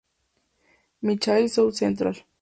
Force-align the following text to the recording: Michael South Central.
Michael 1.03 1.47
South 1.47 1.75
Central. 1.75 2.15